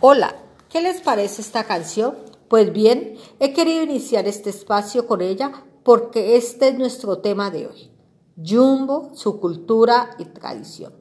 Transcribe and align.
Hola, 0.00 0.36
¿qué 0.68 0.80
les 0.80 1.00
parece 1.00 1.42
esta 1.42 1.64
canción? 1.64 2.14
Pues 2.46 2.72
bien, 2.72 3.16
he 3.40 3.52
querido 3.52 3.82
iniciar 3.82 4.28
este 4.28 4.48
espacio 4.48 5.08
con 5.08 5.20
ella 5.20 5.64
porque 5.82 6.36
este 6.36 6.68
es 6.68 6.78
nuestro 6.78 7.18
tema 7.18 7.50
de 7.50 7.66
hoy. 7.66 7.90
Jumbo, 8.36 9.10
su 9.14 9.40
cultura 9.40 10.10
y 10.20 10.26
tradición. 10.26 10.92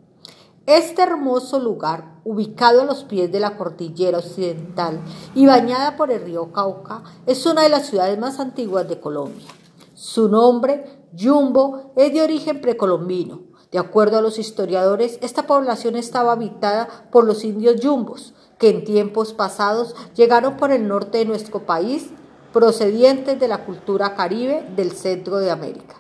Este 0.66 1.04
hermoso 1.04 1.60
lugar, 1.60 2.22
ubicado 2.24 2.82
a 2.82 2.86
los 2.86 3.04
pies 3.04 3.32
de 3.32 3.40
la 3.40 3.56
cordillera 3.56 4.18
occidental 4.18 5.00
y 5.36 5.46
bañada 5.46 5.96
por 5.96 6.10
el 6.10 6.24
río 6.24 6.52
Cauca, 6.52 7.04
es 7.28 7.46
una 7.46 7.62
de 7.62 7.70
las 7.70 7.86
ciudades 7.86 8.18
más 8.18 8.40
antiguas 8.40 8.90
de 8.90 9.00
Colombia. 9.00 9.46
Su 9.94 10.28
nombre, 10.28 11.06
Jumbo, 11.16 11.94
es 11.96 12.12
de 12.12 12.24
origen 12.24 12.62
precolombino. 12.62 13.42
De 13.72 13.78
acuerdo 13.78 14.18
a 14.18 14.22
los 14.22 14.40
historiadores, 14.40 15.20
esta 15.22 15.46
población 15.46 15.98
estaba 15.98 16.32
habitada 16.32 16.88
por 17.12 17.26
los 17.26 17.44
indios 17.44 17.80
yumbos, 17.80 18.34
que 18.58 18.70
en 18.70 18.84
tiempos 18.84 19.34
pasados 19.34 19.96
llegaron 20.16 20.58
por 20.58 20.72
el 20.72 20.88
norte 20.88 21.20
de 21.20 21.26
nuestro 21.26 21.66
país 21.66 22.10
procedientes 22.54 23.40
de 23.40 23.48
la 23.48 23.66
cultura 23.66 24.16
caribe 24.16 24.68
del 24.76 24.92
centro 24.92 25.38
de 25.38 25.52
América. 25.52 25.96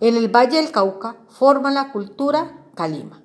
En 0.00 0.16
el 0.16 0.28
Valle 0.28 0.58
del 0.58 0.70
Cauca 0.70 1.16
forman 1.28 1.74
la 1.74 1.92
cultura 1.92 2.66
Calima. 2.74 3.22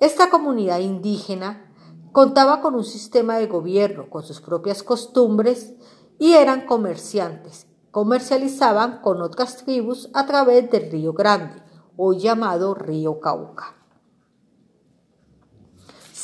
Esta 0.00 0.30
comunidad 0.30 0.78
indígena 0.78 1.72
contaba 2.12 2.60
con 2.60 2.74
un 2.74 2.84
sistema 2.84 3.36
de 3.36 3.46
gobierno, 3.46 4.10
con 4.10 4.22
sus 4.22 4.40
propias 4.40 4.82
costumbres 4.82 5.74
y 6.18 6.32
eran 6.32 6.66
comerciantes. 6.66 7.66
Comercializaban 7.90 9.00
con 9.02 9.22
otras 9.22 9.58
tribus 9.58 10.08
a 10.14 10.26
través 10.26 10.70
del 10.70 10.90
río 10.90 11.12
Grande, 11.12 11.62
hoy 11.96 12.18
llamado 12.18 12.74
río 12.74 13.20
Cauca. 13.20 13.77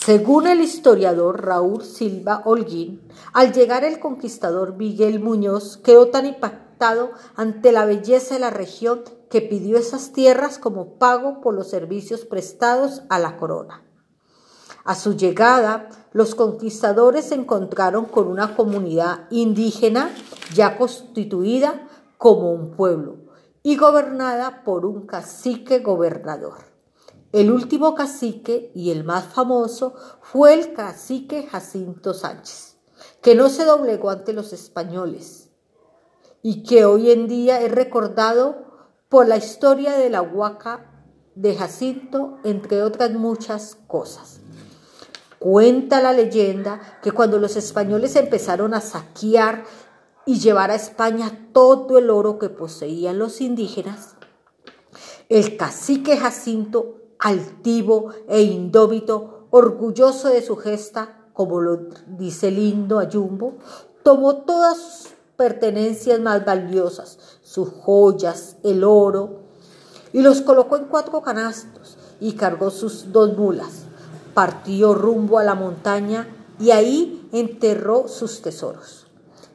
Según 0.05 0.47
el 0.47 0.61
historiador 0.61 1.47
Raúl 1.47 1.83
Silva 1.83 2.43
Holguín, 2.45 3.01
al 3.33 3.55
llegar 3.55 3.85
el 3.85 4.01
conquistador 4.01 4.77
Miguel 4.77 5.19
Muñoz 5.19 5.79
quedó 5.79 6.09
tan 6.09 6.27
impactado 6.27 7.13
ante 7.37 7.73
la 7.73 7.87
belleza 7.87 8.35
de 8.35 8.41
la 8.41 8.51
región 8.51 9.01
que 9.31 9.41
pidió 9.41 9.79
esas 9.79 10.13
tierras 10.13 10.59
como 10.59 10.99
pago 10.99 11.41
por 11.41 11.55
los 11.55 11.71
servicios 11.71 12.27
prestados 12.27 13.01
a 13.09 13.19
la 13.19 13.39
corona. 13.39 13.83
A 14.85 14.95
su 14.95 15.17
llegada, 15.17 15.89
los 16.13 16.35
conquistadores 16.35 17.25
se 17.29 17.37
encontraron 17.37 18.05
con 18.05 18.29
una 18.29 18.57
comunidad 18.57 19.21
indígena 19.31 20.11
ya 20.53 20.77
constituida 20.77 21.89
como 22.19 22.53
un 22.53 22.73
pueblo 22.73 23.17
y 23.63 23.79
gobernada 23.79 24.65
por 24.65 24.85
un 24.85 25.07
cacique 25.07 25.79
gobernador. 25.79 26.74
El 27.35 27.51
último 27.51 27.97
cacique 27.97 28.71
y 28.77 28.93
el 28.93 29.03
más 29.03 29.25
famoso 29.25 29.97
fue 30.23 30.55
el 30.55 30.73
cacique 30.73 31.49
Jacinto 31.51 32.15
Sánchez, 32.15 32.77
que 33.23 33.35
no 33.35 33.49
se 33.49 33.65
doblegó 33.65 34.11
ante 34.11 34.33
los 34.33 34.53
españoles 34.53 35.51
y 36.43 36.63
que 36.63 36.85
hoy 36.85 37.11
en 37.11 37.27
día 37.27 37.61
es 37.61 37.73
recordado 37.73 38.87
por 39.09 39.27
la 39.27 39.37
historia 39.37 39.95
de 39.95 40.11
la 40.11 40.23
huaca 40.23 40.93
de 41.35 41.57
Jacinto, 41.57 42.39
entre 42.45 42.85
otras 42.85 43.11
muchas 43.11 43.79
cosas. 43.89 44.39
Cuenta 45.41 46.01
la 46.01 46.13
leyenda 46.13 47.01
que 47.03 47.11
cuando 47.11 47.41
los 47.41 47.57
españoles 47.57 48.15
empezaron 48.15 48.75
a 48.75 48.81
saquear 48.81 49.65
y 50.25 50.39
llevar 50.39 50.71
a 50.71 50.77
España 50.77 51.49
todo 51.53 51.99
el 51.99 52.11
oro 52.11 52.39
que 52.39 52.49
poseían 52.49 53.19
los 53.19 53.41
indígenas, 53.41 54.15
el 55.29 55.57
cacique 55.57 56.17
Jacinto 56.17 57.01
altivo 57.25 58.11
e 58.29 58.43
indómito, 58.43 59.47
orgulloso 59.51 60.29
de 60.29 60.43
su 60.43 60.57
gesta, 60.57 61.31
como 61.33 61.63
lo 61.63 61.89
dice 62.07 62.49
el 62.49 62.59
himno 62.59 63.01
a 63.01 63.09
Jumbo, 63.11 63.55
tomó 64.03 64.37
todas 64.43 64.77
sus 64.77 65.13
pertenencias 65.35 66.21
más 66.21 66.45
valiosas, 66.45 67.19
sus 67.41 67.71
joyas, 67.71 68.59
el 68.63 68.85
oro, 68.85 69.41
y 70.13 70.21
los 70.21 70.43
colocó 70.43 70.77
en 70.77 70.85
cuatro 70.85 71.23
canastos 71.23 71.97
y 72.21 72.35
cargó 72.35 72.71
sus 72.71 73.11
dos 73.11 73.37
mulas. 73.39 73.85
Partió 74.35 74.93
rumbo 74.95 75.39
a 75.39 75.45
la 75.45 75.55
montaña 75.55 76.29
y 76.61 76.73
ahí 76.73 77.27
enterró 77.33 78.07
sus 78.07 78.43
tesoros. 78.43 79.07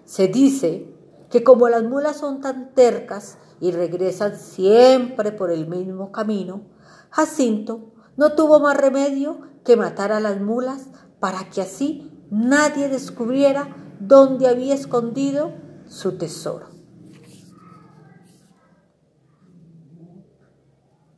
Se 0.06 0.28
dice 0.28 0.92
que 1.30 1.44
como 1.44 1.70
las 1.70 1.84
mulas 1.84 2.18
son 2.18 2.42
tan 2.42 2.74
tercas 2.74 3.38
y 3.60 3.72
regresan 3.72 4.38
siempre 4.38 5.32
por 5.32 5.52
el 5.52 5.68
mismo 5.68 6.12
camino, 6.12 6.64
Jacinto 7.10 7.92
no 8.18 8.34
tuvo 8.34 8.60
más 8.60 8.78
remedio 8.78 9.42
que 9.64 9.76
matar 9.76 10.12
a 10.12 10.20
las 10.20 10.40
mulas 10.42 10.88
para 11.20 11.50
que 11.50 11.62
así 11.62 12.12
nadie 12.32 12.90
descubriera 12.90 13.76
dónde 14.00 14.48
había 14.48 14.74
escondido 14.74 15.54
su 15.88 16.18
tesoro. 16.18 16.79